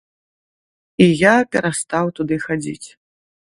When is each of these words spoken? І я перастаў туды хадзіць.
І 1.05 1.07
я 1.19 1.33
перастаў 1.57 2.05
туды 2.21 2.41
хадзіць. 2.47 2.87